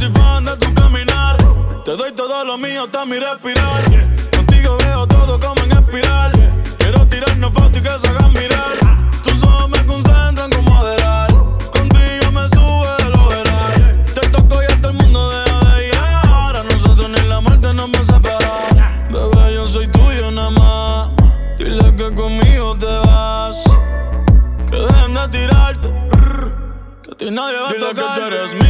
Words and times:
soy 0.00 0.10
fan 0.12 0.44
de 0.46 0.56
tu 0.56 0.72
caminar. 0.72 1.36
Te 1.84 1.94
doy 1.94 2.12
todo 2.12 2.42
lo 2.44 2.56
mío 2.56 2.84
hasta 2.84 3.04
mi 3.04 3.18
respirar. 3.18 3.82
Contigo 4.34 4.78
veo 4.78 5.06
todo 5.06 5.38
como 5.38 5.62
en 5.62 5.72
espiral. 5.72 6.32
Quiero 6.78 7.06
tirarnos 7.06 7.52
fotos 7.52 7.78
y 7.78 7.82
que 7.82 7.98
se 7.98 8.08
hagan 8.08 8.32
mirar. 8.32 8.76
Tus 9.22 9.42
ojos 9.42 9.68
me 9.68 9.84
concentran 9.84 10.50
como 10.50 10.70
moderar. 10.70 11.30
Contigo 11.76 12.26
me 12.32 12.48
sube 12.48 12.92
el 13.06 13.14
overall. 13.24 14.04
Te 14.14 14.22
toco 14.30 14.62
y 14.62 14.66
hasta 14.72 14.88
el 14.88 14.94
mundo 14.94 15.30
deja 15.32 15.74
de 15.74 15.88
ir. 15.88 15.94
Ahora 16.24 16.62
nosotros 16.62 17.10
ni 17.10 17.28
la 17.28 17.40
muerte 17.40 17.74
nos 17.74 17.90
va 17.90 18.00
a 18.00 18.04
separar. 18.04 19.10
Bebé, 19.12 19.54
yo 19.54 19.68
soy 19.68 19.86
tuyo 19.88 20.30
nada 20.30 20.50
más. 20.50 21.10
Dile 21.58 21.94
que 21.94 22.14
conmigo 22.14 22.74
te 22.76 22.86
vas. 22.86 23.64
Que 24.70 24.76
dejen 24.76 25.14
de 25.14 25.28
tirarte. 25.28 25.88
Que 27.02 27.10
a 27.12 27.14
ti 27.18 27.30
nadie 27.30 27.60
va 27.60 27.68
a 27.68 27.74
tocar. 27.74 28.14
que 28.14 28.20
tú 28.20 28.26
eres 28.28 28.54
mío. 28.54 28.69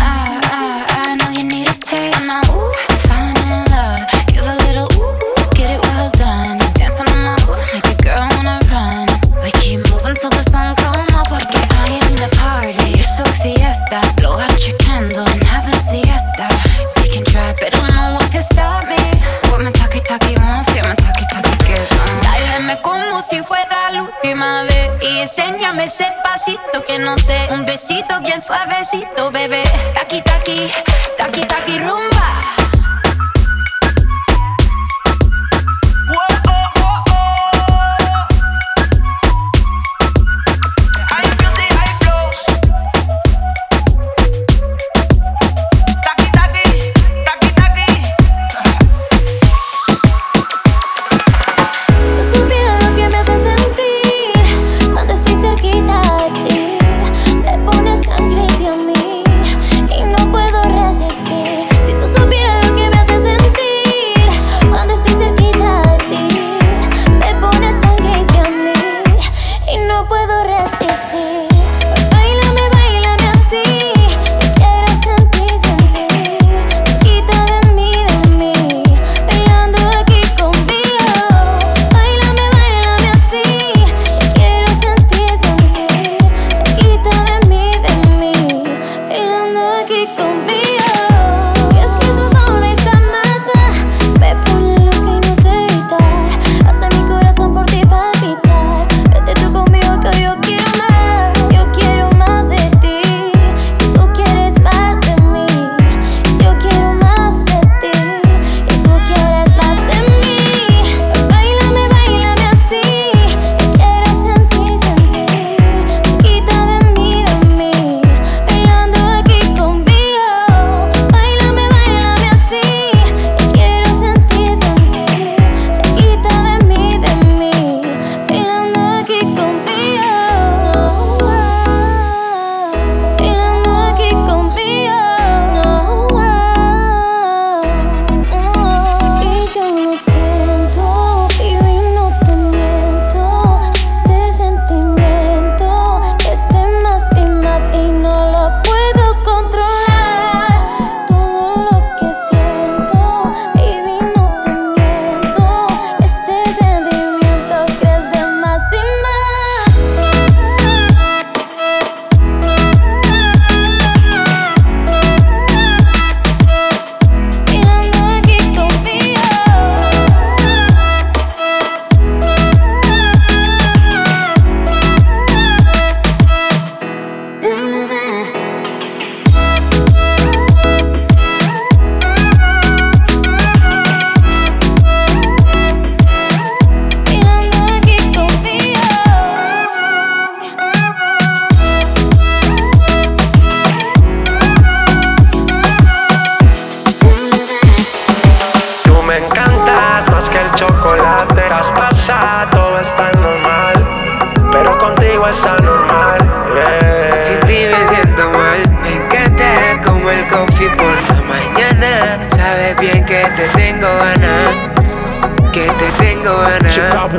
ese 25.81 26.05
pasito 26.23 26.83
que 26.85 26.99
no 26.99 27.17
sé. 27.17 27.47
Un 27.51 27.65
besito 27.65 28.19
bien 28.21 28.41
suavecito, 28.41 29.31
bebé. 29.31 29.63
Taki, 29.95 30.21
taki, 30.21 30.71
taki, 31.17 31.40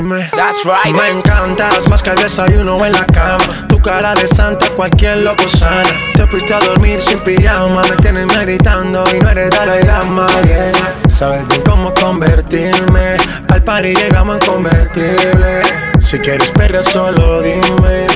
Me 0.01 1.11
encantas 1.11 1.87
más 1.89 2.03
que 2.03 2.11
el 2.11 2.17
desayuno 2.17 2.85
en 2.87 2.93
la 2.93 3.05
cama. 3.05 3.45
Tu 3.69 3.79
cara 3.81 4.15
de 4.15 4.27
santa, 4.27 4.67
cualquier 4.71 5.19
loco 5.19 5.47
sana. 5.47 5.89
Te 6.15 6.27
fuiste 6.27 6.55
a 6.55 6.61
dormir 6.61 6.99
sin 6.99 7.19
pijama. 7.19 7.83
Me 7.83 7.97
tienes 7.97 8.27
meditando 8.27 9.05
y 9.15 9.19
no 9.19 9.29
eres 9.29 9.51
Dalai 9.51 9.85
Lama. 9.85 10.27
Yeah. 10.45 10.73
Sabes 11.09 11.47
bien 11.49 11.61
cómo 11.63 11.93
convertirme. 11.93 13.17
Al 13.51 13.63
party 13.65 13.95
llegamos 13.95 14.39
en 14.41 14.47
convertible. 14.47 15.61
Si 16.01 16.19
quieres 16.21 16.53
perder, 16.53 16.85
solo 16.85 17.43
dime. 17.43 18.07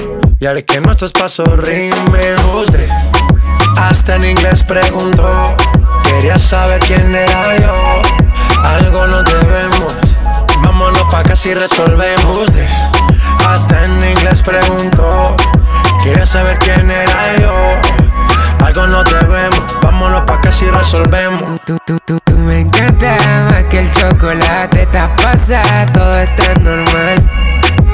Y 0.40 0.46
haré 0.46 0.64
que 0.64 0.80
nuestros 0.80 1.12
pasos 1.12 1.48
rimen. 1.58 2.38
Usted 2.54 2.88
hasta 3.76 4.16
en 4.16 4.24
inglés 4.24 4.64
preguntó. 4.64 5.54
Quería 6.04 6.38
saber 6.38 6.80
quién 6.80 7.14
era 7.14 7.56
yo. 7.58 8.02
Algo 8.62 9.06
nos 9.06 9.24
debemos 9.24 10.05
pa' 11.16 11.22
que 11.22 11.36
si 11.36 11.54
resolvemos 11.54 12.46
this. 12.52 12.72
Hasta 13.48 13.84
en 13.84 14.04
inglés 14.04 14.42
pregunto 14.42 15.36
Quieres 16.02 16.28
saber 16.30 16.58
quién 16.58 16.90
era 16.90 17.36
yo 17.38 18.66
Algo 18.66 18.86
no 18.86 19.04
debemos 19.04 19.62
Vámonos 19.80 20.22
pa' 20.22 20.40
que 20.40 20.50
si 20.52 20.66
resolvemos 20.66 21.60
Tú, 21.64 21.78
tú, 21.86 21.98
tú, 22.04 22.18
tú 22.24 22.36
me 22.38 22.60
encanta 22.60 23.16
más 23.50 23.64
que 23.64 23.80
el 23.80 23.92
chocolate 23.92 24.82
Está 24.82 25.14
pasada, 25.16 25.86
todo 25.92 26.18
está 26.18 26.54
normal 26.60 27.24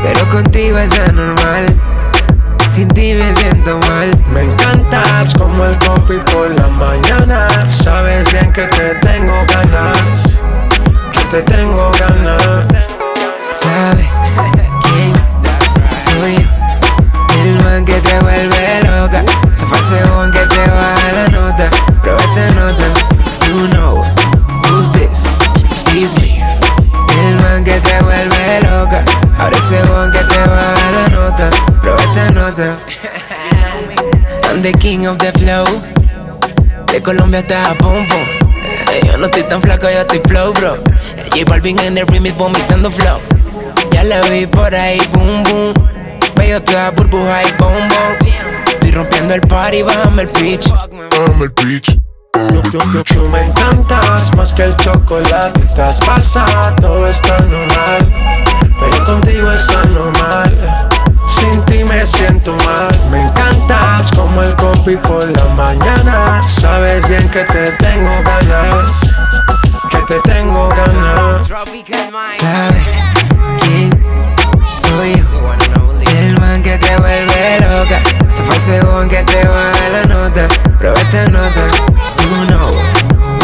pero 0.03 0.29
contigo 0.31 0.79
es 0.79 0.93
anormal. 0.99 1.67
Sin 2.71 2.89
ti 2.89 3.15
me 3.15 3.33
siento 3.37 3.79
mal. 3.79 4.11
Me 4.33 4.43
encantas 4.43 5.33
como 5.35 5.65
el 5.65 5.79
coffee 5.79 6.19
por 6.33 6.51
la 6.59 6.67
mañana. 6.67 7.47
Sabes 7.71 8.33
bien 8.33 8.53
que 8.53 8.67
te 8.67 8.97
tengo 8.97 9.45
ganas, 9.47 10.25
que 11.13 11.25
te 11.31 11.43
tengo 11.43 11.93
ganas. 12.01 12.92
¿Sabe 13.55 14.09
quién 14.81 15.13
soy 15.99 16.37
yo? 16.37 16.49
El 17.43 17.63
man 17.63 17.85
que 17.85 18.01
te 18.01 18.19
vuelve 18.21 18.81
loca. 18.83 19.23
Se 19.51 19.67
fue 19.67 19.79
según 19.83 20.31
que 20.31 20.39
te 20.47 20.71
baja 20.71 21.13
la 21.13 21.29
nota. 21.29 21.69
Pero 22.03 22.17
esta 22.17 22.51
nota, 22.53 22.85
you 23.47 23.69
know 23.69 24.03
who's 24.65 24.91
this? 24.93 25.37
It's 25.95 26.15
me. 26.19 26.41
El 27.19 27.37
man 27.43 27.63
que 27.63 27.79
te 27.81 28.03
vuelve 28.03 28.61
loca. 28.63 29.05
Ahora 29.39 29.59
ese 29.59 29.77
que 29.77 30.25
te 30.25 30.39
baja 30.49 30.91
la 30.91 31.09
nota. 31.09 31.51
Pero 31.83 31.97
esta 31.99 32.31
nota. 32.31 32.79
I'm 34.49 34.63
the 34.63 34.73
king 34.73 35.07
of 35.07 35.19
the 35.19 35.31
flow. 35.33 35.67
De 36.87 37.03
Colombia 37.03 37.41
hasta 37.41 37.65
Japón, 37.65 38.07
Yo 39.05 39.19
no 39.19 39.27
estoy 39.27 39.43
tan 39.43 39.61
flaco, 39.61 39.91
yo 39.91 40.01
estoy 40.01 40.23
flow, 40.27 40.55
bro. 40.55 40.77
J 41.31 41.45
Balvin 41.47 41.79
en 41.81 41.99
el 41.99 42.07
remix 42.07 42.35
vomitando 42.37 42.91
flow. 42.91 43.32
Ya 44.03 44.09
la 44.09 44.21
vi 44.23 44.47
por 44.49 44.75
ahí, 44.75 44.99
boom, 45.13 45.45
boom. 45.45 45.75
Veo 46.35 46.61
toda 46.61 46.91
burbuja 46.91 47.43
y 47.45 47.53
boom, 47.53 47.89
boom. 47.89 48.65
Estoy 48.67 48.91
rompiendo 48.91 49.35
el 49.35 49.41
party, 49.43 49.83
bájame 49.83 50.23
el 50.23 50.29
pitch. 50.29 50.69
Bájame 50.71 51.45
el 51.45 51.53
pitch. 51.53 51.99
Tú, 52.73 53.29
me 53.29 53.47
encantas 53.47 54.37
más 54.37 54.53
que 54.55 54.65
el 54.65 54.77
chocolate. 54.79 55.61
Estás 55.61 56.01
pasada, 56.01 56.75
todo 56.81 57.07
está 57.07 57.39
normal. 57.43 58.13
Pero 58.81 59.05
contigo 59.05 59.53
es 59.53 59.69
anormal. 59.69 60.89
Sin 61.29 61.65
ti 61.67 61.85
me 61.85 62.05
siento 62.05 62.57
mal. 62.65 62.91
Me 63.09 63.23
encantas 63.23 64.11
como 64.11 64.43
el 64.43 64.57
coffee 64.57 64.97
por 64.97 65.31
la 65.31 65.45
mañana. 65.55 66.43
Sabes 66.49 67.07
bien 67.09 67.29
que 67.29 67.45
te 67.45 67.71
tengo 67.73 68.11
ganas. 68.25 69.01
Que 69.89 69.99
te 70.13 70.21
tengo 70.29 70.69
ganas. 70.71 71.47
¿Sabe 72.33 73.13
quién 73.61 73.92
soy 74.75 75.15
yo? 75.15 75.25
El 76.19 76.39
man 76.41 76.63
que 76.63 76.79
te 76.79 76.97
vuelve 76.97 77.59
loca. 77.61 78.03
Se 78.27 78.43
fue 78.43 78.59
según 78.59 79.09
que 79.09 79.23
te 79.23 79.47
baja 79.47 79.89
la 79.91 80.03
nota. 80.05 80.49
Pero 80.79 80.95
esta 80.95 81.25
nota 81.31 81.61
you 82.23 82.47
know 82.47 82.75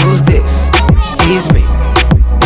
who's 0.03 0.23
this? 0.23 0.71
It's 1.29 1.53
me. 1.53 1.65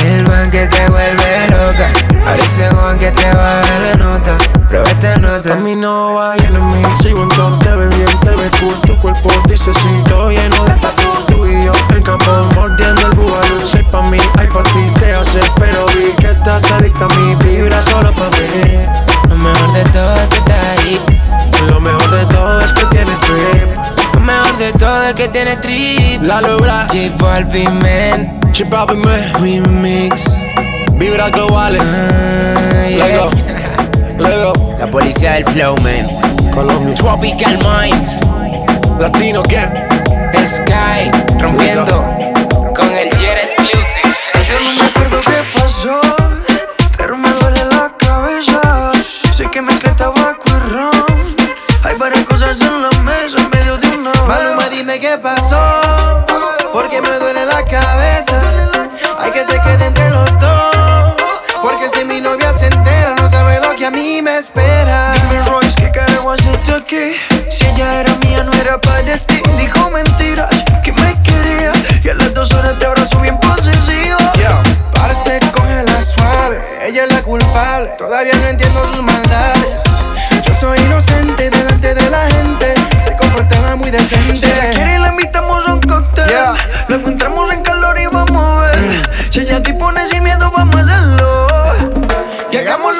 El 0.05 0.25
man 0.29 0.51
que 0.51 0.67
te 0.67 0.89
vuelve 0.89 1.47
loca. 1.49 1.91
A 2.27 2.37
ese 2.37 2.71
man 2.73 2.99
que 2.99 3.11
te 3.11 3.27
baja 3.35 3.79
la 3.79 3.95
nota. 3.95 4.37
Prueba 4.69 4.89
esta 4.89 5.17
nota. 5.19 5.53
A 5.53 5.57
mí 5.57 5.75
no 5.75 6.15
va 6.15 6.37
en 6.37 6.53
mí. 6.73 6.83
Sigo 7.01 7.23
en 7.23 7.29
top, 7.31 7.63
te 7.63 7.71
ves 7.77 7.97
bien, 7.97 8.21
te 8.21 8.31
ves 8.31 8.51
cool. 8.61 8.81
Tu 8.83 9.01
cuerpo 9.01 9.31
dice 9.49 9.73
sí, 9.75 10.03
todo 10.07 10.31
lleno 10.31 10.65
de 10.65 10.75
tatu. 10.75 11.12
Yo 11.65 11.73
en 11.97 12.03
campo, 12.03 12.49
mordiendo 12.55 13.07
el 13.07 13.17
búbalo. 13.17 13.67
Sé 13.67 13.85
pa' 13.85 14.03
mí, 14.03 14.19
hay 14.39 14.47
pa' 14.49 14.63
ti, 14.63 14.93
te 14.99 15.13
hace. 15.13 15.41
Pero 15.59 15.87
vi 15.95 16.13
que 16.19 16.31
estás 16.31 16.71
adicta 16.71 17.07
a 17.07 17.15
mí. 17.19 17.35
Vibra 17.45 17.83
solo 17.83 18.13
pa' 18.15 18.31
mí. 18.31 18.87
Lo 19.29 19.37
mejor 19.37 19.73
de 19.73 19.85
todo 19.91 20.17
es 20.17 20.29
que 20.29 20.37
está 20.37 20.71
ahí. 20.73 21.01
Lo 21.69 21.81
mejor 21.81 22.11
de 22.11 22.27
todo 22.27 22.61
es 22.61 22.73
que 22.73 22.85
tiene 22.87 23.17
trip 23.17 23.83
mejor 24.23 24.57
de 24.59 24.73
todo 24.79 25.09
es 25.09 25.15
que 25.15 25.29
tiene 25.29 25.57
trip. 25.57 26.23
La 26.23 26.41
lobra. 26.41 26.87
J 26.89 27.11
Balvin, 27.19 27.79
man. 27.79 28.41
J 28.55 28.65
Balvin, 28.69 29.01
man. 29.01 29.33
Remix. 29.41 30.37
Vibra 30.93 31.29
globales. 31.31 31.83
Ah, 31.85 32.87
Lego. 32.89 33.31
Lego. 34.19 34.77
La 34.79 34.87
policía 34.87 35.33
del 35.33 35.45
flow, 35.45 35.77
man. 35.79 36.07
Colombia. 36.53 36.95
Tropical 36.95 37.59
Minds. 37.59 38.21
Latino, 38.99 39.43
¿qué? 39.43 39.92
Sky. 40.47 41.11
Rompiendo. 41.39 42.17
Con 42.75 42.91
el 42.91 43.09
Jet 43.17 43.39
Exclusive. 43.39 44.13
Yo 44.49 44.59
no 44.61 44.73
me 44.73 44.85
acuerdo 44.87 45.21
qué 45.21 45.59
pasó. 45.59 46.01
Pero 46.97 47.17
me 47.17 47.29
duele 47.31 47.65
la 47.67 47.91
cabeza. 47.97 48.91
Sé 49.33 49.49
que 49.51 49.63
me 49.63 49.73
tabaco 49.75 50.49
y 50.49 50.73
ron. 50.73 50.93
Hay 51.85 51.97
varias 51.97 52.25
cosas 52.25 52.61
en 52.61 52.83
la 52.83 52.91
mesa 53.03 53.39
en 53.39 53.51
medio 53.51 53.77
de 53.77 53.89
una 53.97 54.13
Maluma, 54.27 54.69
dime 54.69 54.99
qué 54.99 55.17
pasó. 55.19 56.25
Porque 56.73 57.01
me 57.01 57.11
duele 57.19 57.47
la 57.47 57.65
cabeza. 57.65 58.32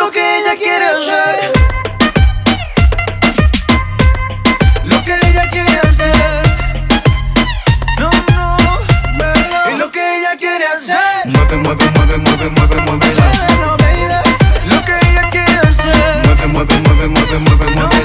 Lo 0.05 0.11
que 0.11 0.39
ella 0.39 0.57
quiere 0.57 0.85
hacer. 0.85 1.53
Lo 4.85 5.05
que 5.05 5.15
ella 5.15 5.49
quiere 5.51 5.79
hacer. 5.79 6.43
No, 8.01 8.11
no. 8.35 8.57
Y 9.73 9.79
lo 9.79 9.93
que 9.93 10.03
ella 10.19 10.37
quiere 10.37 10.67
hacer. 10.67 11.27
Mueve, 11.27 11.57
mueve, 11.57 11.85
mueve, 11.95 12.19
mueve, 12.19 12.51
mueve, 12.51 12.77
mueve. 12.83 13.07
Lo 14.67 14.85
que 14.85 14.97
ella 15.09 15.31
quiere 15.31 15.59
hacer. 15.69 16.27
Mueve, 16.27 16.47
mueve, 16.49 16.75
mueve, 16.85 17.09
mueve, 17.09 17.39
mueve, 17.39 17.67
mueve. 17.77 18.03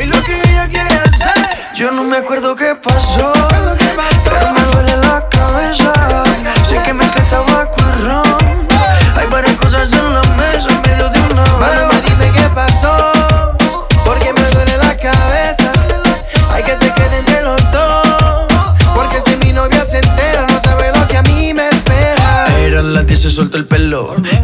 Y 0.00 0.06
lo 0.06 0.22
que 0.22 0.34
ella 0.50 0.68
quiere 0.68 0.94
hacer. 0.94 1.74
Yo 1.74 1.90
no 1.90 2.04
me 2.04 2.18
acuerdo 2.18 2.54
qué 2.54 2.76
pasó. 2.76 3.33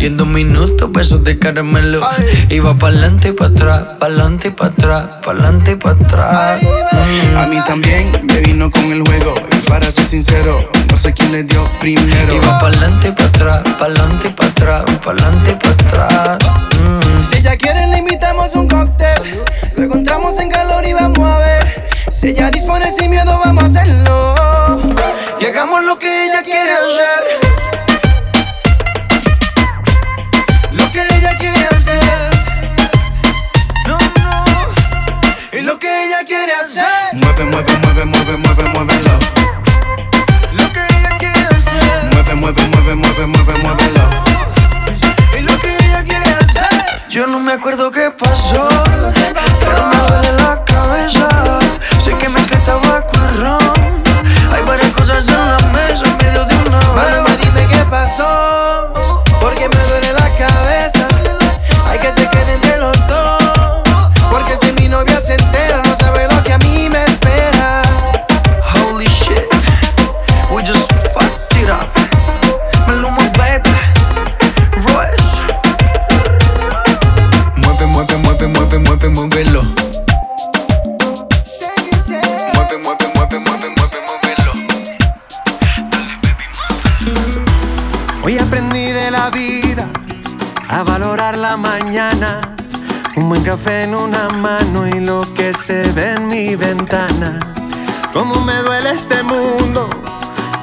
Y 0.00 0.07
en 0.07 0.16
dos 0.16 0.26
minutos 0.26 0.90
besos 0.90 1.23
de 1.25 1.38
caramelo. 1.38 2.00
Iba 2.49 2.75
pa'lante 2.75 3.28
y 3.28 3.33
pa' 3.33 3.47
atrás, 3.47 3.83
pa'lante 3.99 4.49
y 4.49 4.50
pa' 4.50 4.69
atrás, 4.69 5.04
pa'lante 5.23 5.73
y 5.73 5.76
pa' 5.76 5.90
atrás. 5.90 6.59
A 7.37 7.47
mí 7.47 7.61
también 7.66 8.11
me 8.23 8.40
vino 8.40 8.71
con 8.71 8.90
el 8.92 9.02
juego. 9.02 9.35
Y 9.52 9.69
para 9.69 9.90
ser 9.92 10.09
sincero, 10.09 10.57
no 10.90 10.97
sé 10.97 11.12
quién 11.12 11.33
le 11.33 11.42
dio 11.42 11.71
primero. 11.80 12.35
Iba 12.35 12.61
pa'lante 12.61 13.09
y 13.09 13.12
pa' 13.12 13.25
atrás, 13.25 13.62
pa'lante 13.78 14.28
y 14.28 14.33
pa' 14.33 14.47
atrás, 14.47 14.85
pa'lante 15.04 15.50
y 15.50 15.54
pa' 15.57 15.69
atrás. 15.69 16.38
Si 17.30 17.40
ella 17.40 17.59
quiere, 17.59 17.87
le 17.88 17.99
invitamos 17.99 18.54
un 18.54 18.69
cóctel. 18.69 19.42
Lo 19.76 19.83
encontramos 19.83 20.40
en 20.40 20.49
calor 20.49 20.83
y 20.87 20.95
vamos 20.95 21.28
a 21.28 21.38
ver. 21.40 21.90
Si 22.11 22.28
ella 22.28 22.50
dispone 22.50 22.90
sin 22.99 23.11
miedo, 23.11 23.38
vamos 23.45 23.64
a 23.64 23.66
hacerlo. 23.66 24.35
Y 25.38 25.45
hagamos 25.45 25.85
lo 25.85 25.99
que 25.99 26.25
ella 26.25 26.42
quiere 26.42 26.73
hacer. 26.73 27.50
Un 93.30 93.44
café 93.44 93.84
en 93.84 93.94
una 93.94 94.28
mano 94.28 94.88
y 94.88 94.99
lo 94.99 95.22
que 95.22 95.54
se 95.54 95.90
ve 95.92 96.14
en 96.14 96.26
mi 96.26 96.56
ventana. 96.56 97.38
Cómo 98.12 98.40
me 98.40 98.56
duele 98.56 98.90
este 98.90 99.22
mundo, 99.22 99.88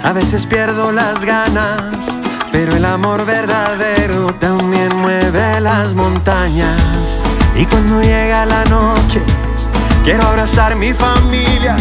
a 0.03 0.11
veces 0.11 0.45
pierdo 0.45 0.91
las 0.91 1.23
ganas. 1.23 2.19
Pero 2.51 2.75
el 2.75 2.83
amor 2.83 3.25
verdadero 3.25 4.33
también 4.35 4.95
mueve 4.97 5.61
las 5.61 5.93
montañas. 5.93 7.23
Y 7.55 7.65
cuando 7.65 8.01
llega 8.01 8.45
la 8.45 8.65
noche, 8.65 9.21
quiero 10.03 10.27
abrazar 10.27 10.75
mi 10.75 10.91
familia. 10.91 11.77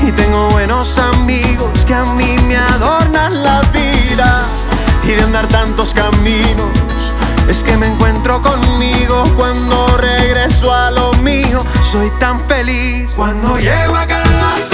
Y 0.00 0.12
tengo 0.12 0.48
buenos 0.50 0.96
amigos 0.96 1.84
que 1.84 1.94
a 1.94 2.04
mí 2.14 2.36
me 2.46 2.56
adornan 2.56 3.42
la 3.42 3.60
vida. 3.72 4.46
Y 5.02 5.08
de 5.08 5.22
andar 5.22 5.48
tantos 5.48 5.92
caminos, 5.92 6.70
es 7.48 7.62
que 7.62 7.76
me 7.76 7.86
encuentro 7.86 8.40
conmigo 8.42 9.24
cuando 9.36 9.96
regreso 9.98 10.72
a 10.72 10.90
lo 10.90 11.12
mío. 11.14 11.60
Soy 11.90 12.10
tan 12.18 12.44
feliz 12.46 13.12
cuando 13.16 13.58
llego 13.58 13.96
a 13.96 14.06
casa, 14.06 14.73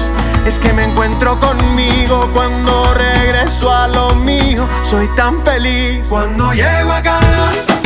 es 0.45 0.59
que 0.59 0.73
me 0.73 0.83
encuentro 0.83 1.39
conmigo 1.39 2.29
cuando 2.33 2.93
regreso 2.93 3.73
a 3.73 3.87
lo 3.87 4.15
mío. 4.15 4.65
Soy 4.83 5.07
tan 5.15 5.41
feliz 5.43 6.07
cuando 6.07 6.53
llego 6.53 6.91
a 6.91 7.01
casa, 7.01 7.80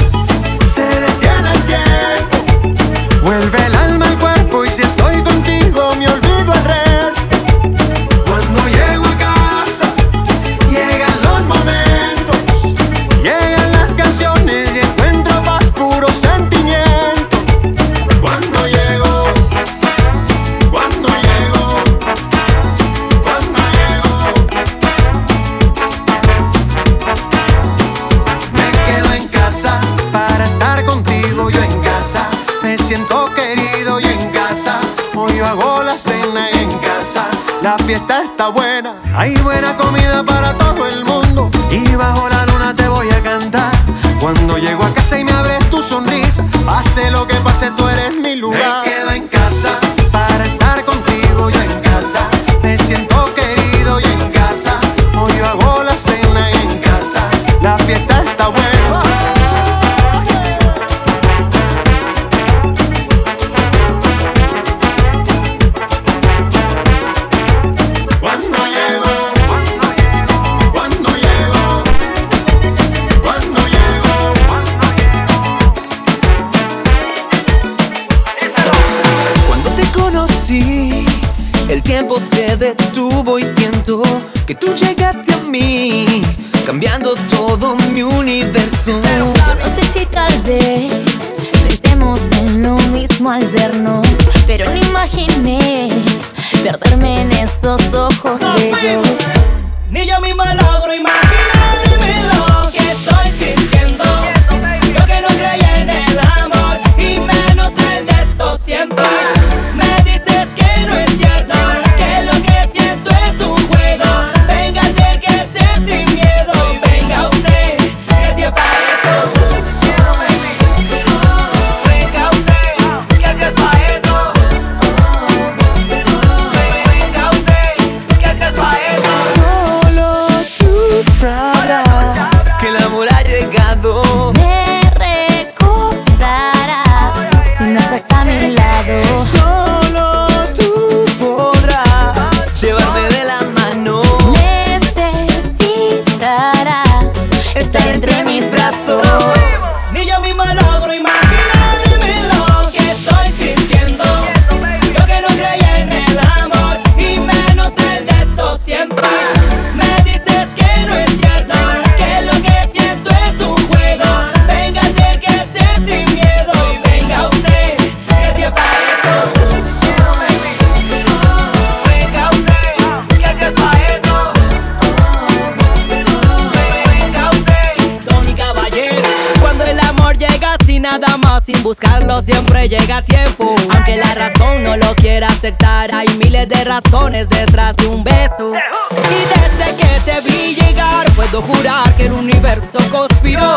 buscarlo 181.53 182.21
siempre 182.21 182.67
llega 182.67 182.97
a 182.97 183.03
tiempo. 183.03 183.55
Aunque 183.73 183.97
la 183.97 184.13
razón 184.15 184.63
no 184.63 184.75
lo 184.77 184.95
quiera 184.95 185.27
aceptar, 185.27 185.93
hay 185.93 186.08
miles 186.17 186.49
de 186.49 186.63
razones 186.63 187.29
detrás 187.29 187.75
de 187.77 187.88
un 187.88 188.03
beso. 188.03 188.53
Y 188.91 189.60
desde 189.60 189.77
que 189.77 190.12
te 190.12 190.21
vi 190.21 190.55
llegar, 190.55 191.10
puedo 191.12 191.41
jurar 191.43 191.91
que 191.95 192.08
el 192.08 192.13
universo 192.13 192.79
conspiró. 192.91 193.55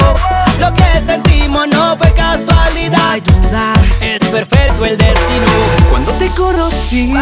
Lo 0.61 0.75
que 0.75 1.03
sentimos 1.07 1.69
no 1.69 1.97
fue 1.97 2.13
casualidad. 2.13 3.13
Hay 3.13 3.21
duda, 3.23 3.73
es 4.01 4.21
perfecto 4.29 4.85
el 4.85 4.99
destino. 4.99 5.47
Cuando 5.91 6.13
te 6.13 6.29
conocí, 6.31 7.15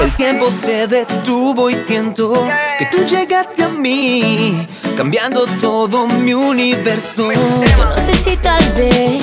el 0.00 0.12
tiempo 0.12 0.50
se 0.50 0.86
detuvo 0.86 1.68
y 1.68 1.74
siento 1.74 2.32
que 2.78 2.86
tú 2.86 3.04
llegaste 3.04 3.64
a 3.64 3.68
mí, 3.68 4.66
cambiando 4.96 5.44
todo 5.60 6.06
mi 6.06 6.32
universo. 6.32 7.30
Yo 7.32 7.84
no 7.84 7.96
sé 7.96 8.14
si 8.24 8.36
tal 8.38 8.72
vez 8.72 9.22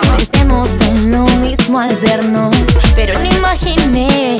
pensemos 0.00 0.68
en 0.88 1.10
lo 1.10 1.24
mismo 1.40 1.78
al 1.78 1.94
vernos, 1.96 2.54
pero 2.94 3.18
no 3.18 3.24
imaginé 3.24 4.38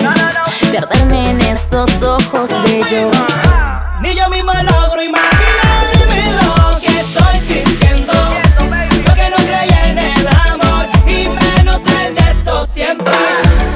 perderme 0.71 1.31
en 1.31 1.41
esos 1.41 1.91
ojos 2.03 2.51
bellos. 2.65 3.15
Ni 4.01 4.15
yo 4.15 4.29
misma 4.29 4.63
logro 4.63 5.03
imaginarme 5.03 6.33
lo 6.37 6.79
que 6.81 7.01
estoy 7.01 7.39
sintiendo. 7.47 8.13
Yo 9.07 9.15
que 9.15 9.31
no 9.31 9.37
creía 9.37 9.91
en 9.91 9.99
el 9.99 10.29
amor 10.51 10.87
y 11.07 11.29
menos 11.29 11.81
en 12.03 12.19
estos 12.19 12.69
tiempos. 12.71 13.15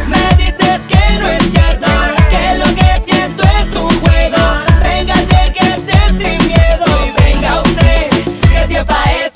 Me 0.06 0.34
dices 0.36 0.80
que 0.88 1.18
no 1.18 1.28
es 1.28 1.42
cierto, 1.50 1.88
que 2.30 2.58
lo 2.58 2.66
que 2.74 3.02
siento 3.06 3.44
es 3.44 3.76
un 3.76 4.00
juego. 4.00 4.38
Venga, 4.82 5.14
acérquese 5.14 5.98
sin 6.18 6.46
miedo 6.46 6.86
y 7.06 7.22
venga 7.22 7.60
usted, 7.62 8.10
que 8.10 8.74
sepa 8.74 9.04
eso. 9.12 9.27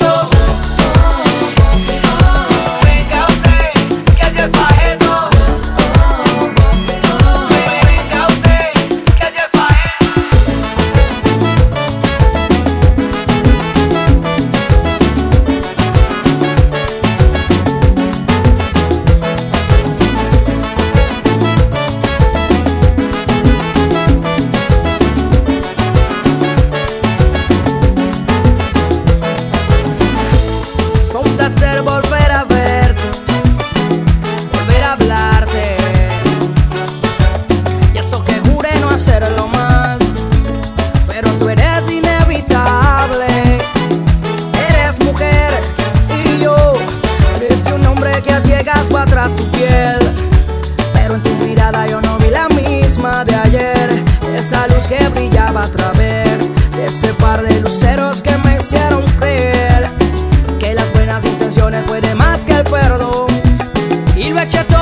Todo 64.53 64.82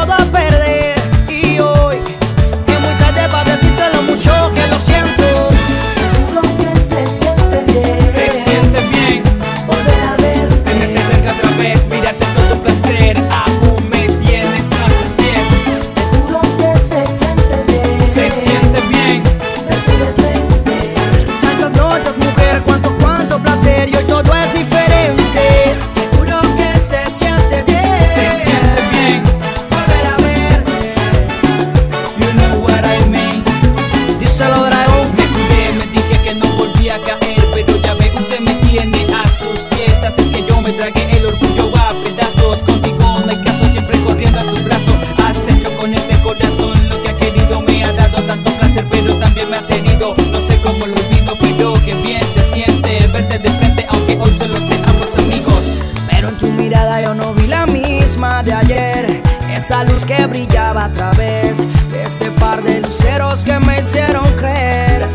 Esa 59.63 59.85
luz 59.85 60.07
que 60.07 60.25
brillaba 60.25 60.87
a 60.87 60.89
través 60.89 61.59
de 61.93 62.05
ese 62.07 62.31
par 62.31 62.63
de 62.63 62.81
luceros 62.81 63.45
que 63.45 63.59
me 63.61 63.81
hicieron 63.81 64.25
creer 64.39 65.07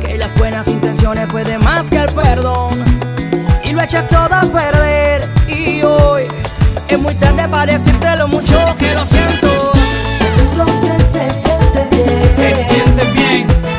que 0.00 0.16
las 0.16 0.34
buenas 0.36 0.66
intenciones 0.68 1.28
pueden 1.28 1.62
más 1.62 1.90
que 1.90 1.98
el 1.98 2.10
perdón. 2.14 2.82
Y 3.62 3.72
lo 3.72 3.82
eché 3.82 4.00
todo 4.04 4.34
a 4.34 4.40
perder. 4.40 5.28
Y 5.48 5.82
hoy 5.82 6.24
es 6.88 6.98
muy 6.98 7.14
tarde 7.16 7.46
para 7.46 7.74
decirte 7.74 8.16
lo 8.16 8.26
mucho 8.26 8.56
que 8.78 8.94
lo 8.94 9.04
siento. 9.04 9.72
Se 12.36 12.54
siente 12.64 13.04
bien 13.12 13.46
Volver 13.46 13.73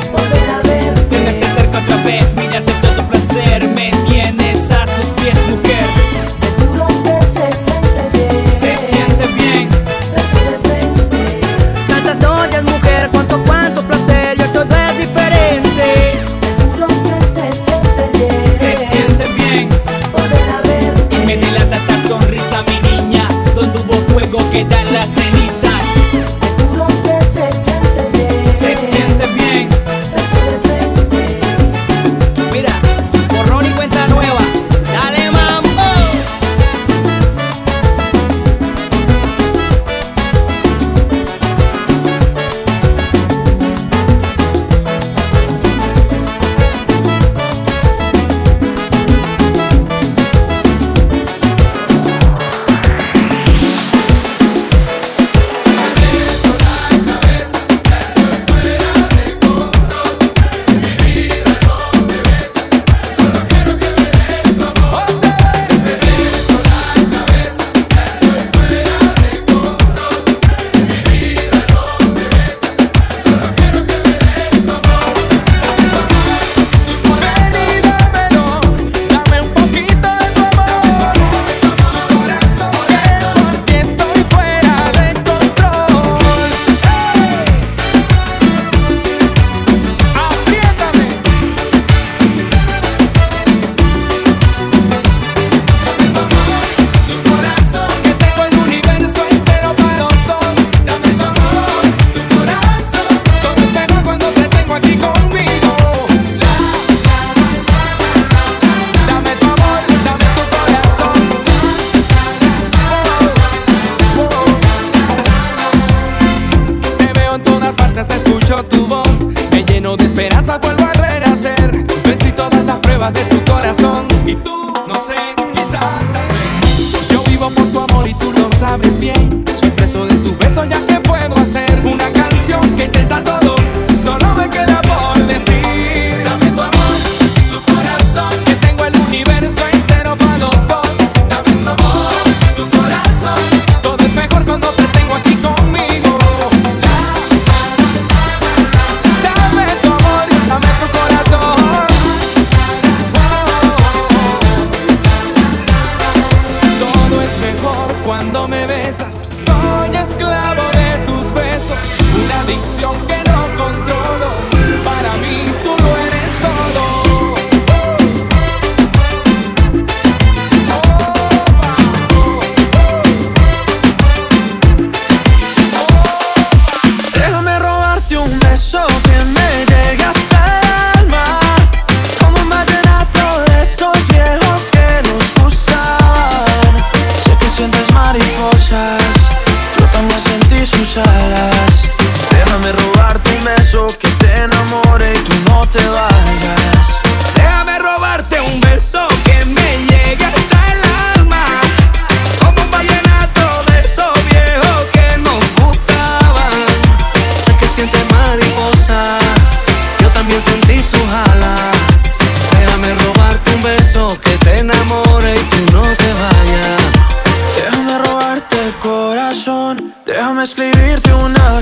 que 24.56 24.64
da 24.64 25.15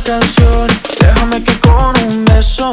canción. 0.00 0.68
Déjame 1.00 1.42
que 1.42 1.58
con 1.60 1.92
un 2.06 2.24
beso 2.24 2.72